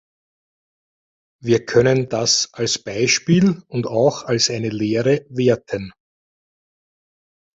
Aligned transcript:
Wir 1.43 1.63
können 1.63 2.09
das 2.09 2.49
als 2.55 2.79
Beispiel 2.79 3.61
und 3.67 3.85
auch 3.85 4.23
als 4.23 4.49
eine 4.49 4.69
Lehre 4.69 5.27
werten. 5.29 5.91